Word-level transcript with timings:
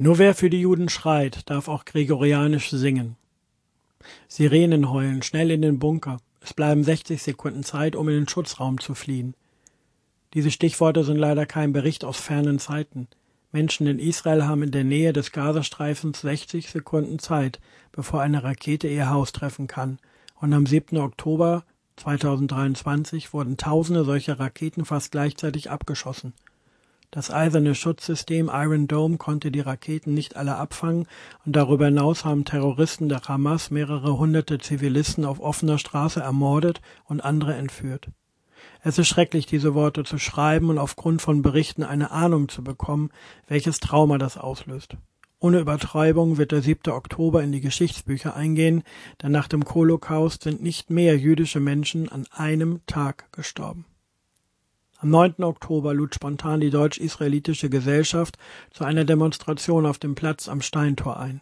Nur 0.00 0.18
wer 0.18 0.36
für 0.36 0.48
die 0.48 0.60
Juden 0.60 0.88
schreit, 0.88 1.50
darf 1.50 1.66
auch 1.66 1.84
gregorianisch 1.84 2.70
singen. 2.70 3.16
Sirenen 4.28 4.92
heulen, 4.92 5.22
schnell 5.22 5.50
in 5.50 5.60
den 5.60 5.80
Bunker. 5.80 6.18
Es 6.40 6.54
bleiben 6.54 6.84
60 6.84 7.20
Sekunden 7.20 7.64
Zeit, 7.64 7.96
um 7.96 8.08
in 8.08 8.14
den 8.14 8.28
Schutzraum 8.28 8.78
zu 8.78 8.94
fliehen. 8.94 9.34
Diese 10.34 10.52
Stichworte 10.52 11.02
sind 11.02 11.16
leider 11.16 11.46
kein 11.46 11.72
Bericht 11.72 12.04
aus 12.04 12.20
fernen 12.20 12.60
Zeiten. 12.60 13.08
Menschen 13.50 13.88
in 13.88 13.98
Israel 13.98 14.44
haben 14.44 14.62
in 14.62 14.70
der 14.70 14.84
Nähe 14.84 15.12
des 15.12 15.32
Gazastreifens 15.32 16.20
60 16.20 16.70
Sekunden 16.70 17.18
Zeit, 17.18 17.58
bevor 17.90 18.20
eine 18.20 18.44
Rakete 18.44 18.86
ihr 18.86 19.10
Haus 19.10 19.32
treffen 19.32 19.66
kann. 19.66 19.98
Und 20.36 20.52
am 20.52 20.64
7. 20.64 20.96
Oktober 20.98 21.64
2023 21.96 23.32
wurden 23.32 23.56
tausende 23.56 24.04
solcher 24.04 24.38
Raketen 24.38 24.84
fast 24.84 25.10
gleichzeitig 25.10 25.70
abgeschossen. 25.70 26.34
Das 27.10 27.30
eiserne 27.30 27.74
Schutzsystem 27.74 28.50
Iron 28.52 28.86
Dome 28.86 29.16
konnte 29.16 29.50
die 29.50 29.60
Raketen 29.60 30.12
nicht 30.12 30.36
alle 30.36 30.56
abfangen 30.56 31.06
und 31.46 31.56
darüber 31.56 31.86
hinaus 31.86 32.26
haben 32.26 32.44
Terroristen 32.44 33.08
der 33.08 33.22
Hamas 33.22 33.70
mehrere 33.70 34.18
hunderte 34.18 34.58
Zivilisten 34.58 35.24
auf 35.24 35.40
offener 35.40 35.78
Straße 35.78 36.20
ermordet 36.20 36.82
und 37.04 37.22
andere 37.22 37.54
entführt. 37.54 38.10
Es 38.82 38.98
ist 38.98 39.08
schrecklich, 39.08 39.46
diese 39.46 39.74
Worte 39.74 40.04
zu 40.04 40.18
schreiben 40.18 40.68
und 40.68 40.76
aufgrund 40.76 41.22
von 41.22 41.40
Berichten 41.40 41.82
eine 41.82 42.10
Ahnung 42.10 42.50
zu 42.50 42.62
bekommen, 42.62 43.10
welches 43.46 43.80
Trauma 43.80 44.18
das 44.18 44.36
auslöst. 44.36 44.98
Ohne 45.40 45.60
Übertreibung 45.60 46.36
wird 46.36 46.52
der 46.52 46.60
7. 46.60 46.92
Oktober 46.92 47.42
in 47.42 47.52
die 47.52 47.62
Geschichtsbücher 47.62 48.36
eingehen, 48.36 48.82
denn 49.22 49.32
nach 49.32 49.48
dem 49.48 49.64
Holocaust 49.64 50.42
sind 50.42 50.62
nicht 50.62 50.90
mehr 50.90 51.16
jüdische 51.16 51.60
Menschen 51.60 52.10
an 52.10 52.26
einem 52.32 52.80
Tag 52.86 53.32
gestorben. 53.32 53.86
Am 55.00 55.10
9. 55.10 55.44
Oktober 55.44 55.94
lud 55.94 56.12
spontan 56.16 56.60
die 56.60 56.70
deutsch-israelitische 56.70 57.70
Gesellschaft 57.70 58.36
zu 58.72 58.82
einer 58.82 59.04
Demonstration 59.04 59.86
auf 59.86 59.98
dem 59.98 60.16
Platz 60.16 60.48
am 60.48 60.60
Steintor 60.60 61.20
ein. 61.20 61.40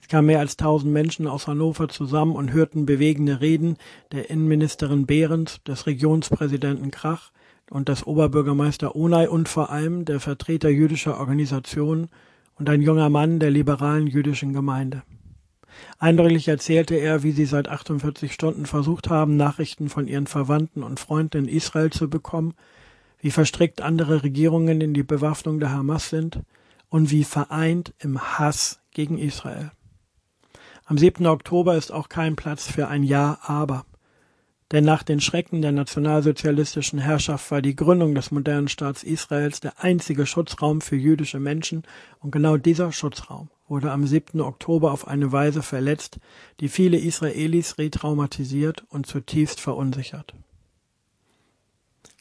Es 0.00 0.08
kamen 0.08 0.28
mehr 0.28 0.38
als 0.38 0.56
tausend 0.56 0.94
Menschen 0.94 1.26
aus 1.26 1.46
Hannover 1.46 1.90
zusammen 1.90 2.34
und 2.34 2.54
hörten 2.54 2.86
bewegende 2.86 3.42
Reden 3.42 3.76
der 4.12 4.30
Innenministerin 4.30 5.04
Behrens, 5.04 5.60
des 5.64 5.86
Regionspräsidenten 5.86 6.90
Krach 6.90 7.32
und 7.68 7.90
des 7.90 8.06
Oberbürgermeister 8.06 8.96
Onay 8.96 9.26
und 9.26 9.50
vor 9.50 9.68
allem 9.68 10.06
der 10.06 10.18
Vertreter 10.18 10.70
jüdischer 10.70 11.20
Organisationen 11.20 12.08
und 12.58 12.70
ein 12.70 12.80
junger 12.80 13.10
Mann 13.10 13.40
der 13.40 13.50
liberalen 13.50 14.06
jüdischen 14.06 14.54
Gemeinde. 14.54 15.02
Eindrücklich 15.98 16.48
erzählte 16.48 16.94
er, 16.94 17.22
wie 17.22 17.32
sie 17.32 17.44
seit 17.44 17.68
48 17.68 18.32
Stunden 18.32 18.64
versucht 18.64 19.10
haben, 19.10 19.36
Nachrichten 19.36 19.90
von 19.90 20.06
ihren 20.06 20.26
Verwandten 20.26 20.82
und 20.82 20.98
Freunden 20.98 21.44
in 21.44 21.48
Israel 21.48 21.90
zu 21.90 22.08
bekommen 22.08 22.54
wie 23.26 23.32
verstrickt 23.32 23.80
andere 23.80 24.22
Regierungen 24.22 24.80
in 24.80 24.94
die 24.94 25.02
Bewaffnung 25.02 25.58
der 25.58 25.72
Hamas 25.72 26.10
sind 26.10 26.42
und 26.90 27.10
wie 27.10 27.24
vereint 27.24 27.92
im 27.98 28.20
Hass 28.20 28.78
gegen 28.92 29.18
Israel. 29.18 29.72
Am 30.84 30.96
7. 30.96 31.26
Oktober 31.26 31.74
ist 31.74 31.90
auch 31.90 32.08
kein 32.08 32.36
Platz 32.36 32.70
für 32.70 32.86
ein 32.86 33.02
Ja, 33.02 33.40
aber. 33.42 33.84
Denn 34.70 34.84
nach 34.84 35.02
den 35.02 35.20
Schrecken 35.20 35.60
der 35.60 35.72
nationalsozialistischen 35.72 37.00
Herrschaft 37.00 37.50
war 37.50 37.62
die 37.62 37.74
Gründung 37.74 38.14
des 38.14 38.30
modernen 38.30 38.68
Staats 38.68 39.02
Israels 39.02 39.58
der 39.58 39.82
einzige 39.82 40.24
Schutzraum 40.24 40.80
für 40.80 40.94
jüdische 40.94 41.40
Menschen 41.40 41.82
und 42.20 42.30
genau 42.30 42.56
dieser 42.56 42.92
Schutzraum 42.92 43.50
wurde 43.66 43.90
am 43.90 44.06
7. 44.06 44.40
Oktober 44.40 44.92
auf 44.92 45.08
eine 45.08 45.32
Weise 45.32 45.64
verletzt, 45.64 46.20
die 46.60 46.68
viele 46.68 46.96
Israelis 46.96 47.76
retraumatisiert 47.76 48.84
und 48.88 49.06
zutiefst 49.06 49.60
verunsichert. 49.60 50.32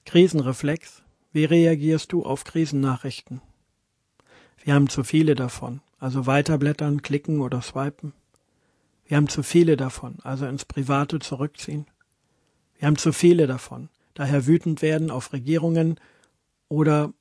Krisenreflex. 0.05 1.01
Wie 1.33 1.45
reagierst 1.45 2.13
du 2.13 2.23
auf 2.23 2.43
Krisennachrichten? 2.43 3.41
Wir 4.63 4.75
haben 4.75 4.87
zu 4.87 5.03
viele 5.03 5.35
davon, 5.35 5.81
also 5.99 6.27
weiterblättern, 6.27 7.01
klicken 7.01 7.41
oder 7.41 7.61
swipen. 7.61 8.13
Wir 9.05 9.17
haben 9.17 9.27
zu 9.27 9.43
viele 9.43 9.77
davon, 9.77 10.17
also 10.23 10.45
ins 10.45 10.63
Private 10.63 11.19
zurückziehen. 11.19 11.87
Wir 12.77 12.87
haben 12.87 12.97
zu 12.97 13.13
viele 13.13 13.47
davon, 13.47 13.89
daher 14.13 14.45
wütend 14.45 14.81
werden 14.81 15.09
auf 15.09 15.33
Regierungen 15.33 15.99
oder 16.69 17.11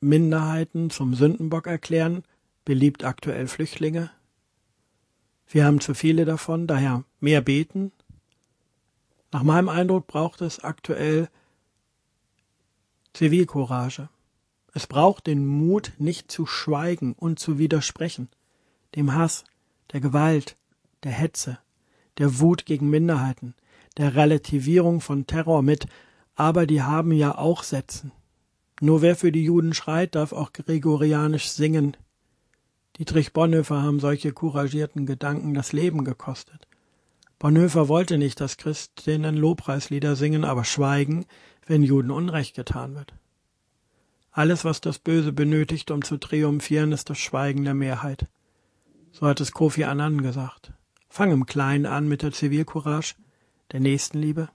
Minderheiten 0.00 0.90
zum 0.90 1.14
Sündenbock 1.14 1.66
erklären, 1.66 2.22
beliebt 2.64 3.04
aktuell 3.04 3.48
Flüchtlinge. 3.48 4.10
Wir 5.48 5.64
haben 5.64 5.80
zu 5.80 5.94
viele 5.94 6.24
davon, 6.24 6.68
daher 6.68 7.04
mehr 7.18 7.40
beten. 7.40 7.90
Nach 9.32 9.42
meinem 9.42 9.68
Eindruck 9.68 10.06
braucht 10.06 10.40
es 10.40 10.60
aktuell 10.60 11.28
Zivilcourage. 13.12 14.08
Es 14.72 14.86
braucht 14.86 15.26
den 15.26 15.46
Mut, 15.46 15.92
nicht 15.98 16.30
zu 16.30 16.46
schweigen 16.46 17.12
und 17.12 17.38
zu 17.38 17.58
widersprechen, 17.58 18.28
dem 18.94 19.14
Hass, 19.14 19.44
der 19.92 20.00
Gewalt, 20.00 20.56
der 21.02 21.12
Hetze, 21.12 21.58
der 22.18 22.38
Wut 22.38 22.66
gegen 22.66 22.88
Minderheiten, 22.88 23.54
der 23.96 24.14
Relativierung 24.14 25.00
von 25.00 25.26
Terror 25.26 25.62
mit, 25.62 25.86
aber 26.36 26.66
die 26.66 26.82
haben 26.82 27.12
ja 27.12 27.36
auch 27.36 27.62
Sätzen. 27.62 28.12
Nur 28.80 29.02
wer 29.02 29.16
für 29.16 29.32
die 29.32 29.44
Juden 29.44 29.74
schreit, 29.74 30.14
darf 30.14 30.32
auch 30.32 30.52
gregorianisch 30.52 31.50
singen. 31.50 31.96
Dietrich 32.96 33.32
Bonhoeffer 33.32 33.82
haben 33.82 34.00
solche 34.00 34.32
couragierten 34.32 35.04
Gedanken 35.04 35.54
das 35.54 35.72
Leben 35.72 36.04
gekostet. 36.04 36.66
Bonhoeffer 37.38 37.88
wollte 37.88 38.18
nicht, 38.18 38.40
dass 38.40 38.56
Christinnen 38.56 39.36
Lobpreislieder 39.36 40.16
singen, 40.16 40.44
aber 40.44 40.64
schweigen, 40.64 41.26
wenn 41.70 41.84
Juden 41.84 42.10
Unrecht 42.10 42.56
getan 42.56 42.96
wird. 42.96 43.14
Alles, 44.32 44.64
was 44.64 44.80
das 44.80 44.98
Böse 44.98 45.32
benötigt, 45.32 45.92
um 45.92 46.02
zu 46.02 46.16
triumphieren, 46.16 46.90
ist 46.90 47.08
das 47.10 47.18
Schweigen 47.18 47.64
der 47.64 47.74
Mehrheit. 47.74 48.26
So 49.12 49.28
hat 49.28 49.40
es 49.40 49.52
Kofi 49.52 49.84
Annan 49.84 50.20
gesagt. 50.20 50.72
Fang 51.08 51.30
im 51.30 51.46
Kleinen 51.46 51.86
an 51.86 52.08
mit 52.08 52.22
der 52.22 52.32
Zivilcourage, 52.32 53.14
der 53.70 53.78
Nächstenliebe. 53.78 54.48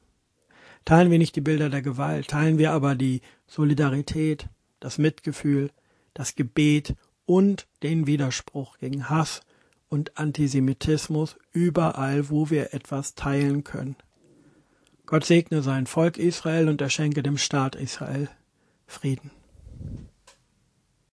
Teilen 0.84 1.10
wir 1.10 1.18
nicht 1.18 1.38
die 1.38 1.42
Bilder 1.42 1.70
der 1.70 1.82
Gewalt, 1.82 2.28
teilen 2.28 2.58
wir 2.58 2.74
aber 2.74 2.96
die 2.96 3.22
Solidarität, 3.48 4.50
das 4.82 4.98
Mitgefühl, 4.98 5.72
das 6.14 6.36
Gebet 6.36 6.96
und 7.26 7.66
den 7.82 8.08
Widerspruch 8.08 8.78
gegen 8.78 9.10
Hass 9.10 9.40
und 9.88 10.18
Antisemitismus 10.18 11.38
überall, 11.54 12.30
wo 12.30 12.50
wir 12.50 12.74
etwas 12.74 13.16
teilen 13.16 13.64
können. 13.64 13.96
Gott 15.06 15.26
segne 15.26 15.62
sein 15.62 15.86
Volk 15.86 16.18
Israel 16.18 16.68
und 16.68 16.82
er 16.82 16.90
schenke 16.90 17.22
dem 17.22 17.38
Staat 17.38 17.76
Israel 17.76 18.30
Frieden. 18.88 19.32